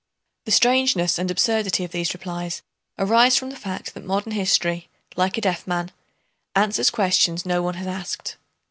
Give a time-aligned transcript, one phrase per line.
[0.45, 2.63] The strangeness and absurdity of these replies
[2.97, 5.91] arise from the fact that modern history, like a deaf man,
[6.55, 8.35] answers questions no one has asked.